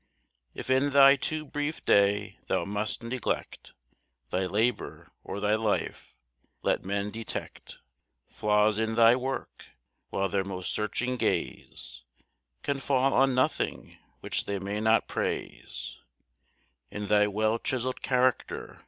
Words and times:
If 0.55 0.71
in 0.71 0.89
thy 0.89 1.15
too 1.15 1.45
brief 1.45 1.85
day 1.85 2.39
thou 2.47 2.65
must 2.65 3.03
neglect 3.03 3.73
Thy 4.31 4.47
labor 4.47 5.11
or 5.23 5.39
thy 5.39 5.53
life, 5.53 6.15
let 6.63 6.83
men 6.83 7.11
detect 7.11 7.77
Flaws 8.27 8.79
in 8.79 8.95
thy 8.95 9.15
work! 9.15 9.67
while 10.09 10.27
their 10.27 10.43
most 10.43 10.73
searching 10.73 11.17
gaze 11.17 12.01
Can 12.63 12.79
fall 12.79 13.13
on 13.13 13.35
nothing 13.35 13.99
which 14.21 14.45
they 14.45 14.57
may 14.57 14.79
not 14.79 15.07
praise 15.07 15.99
In 16.89 17.05
thy 17.05 17.27
well 17.27 17.59
chiseled 17.59 18.01
character. 18.01 18.79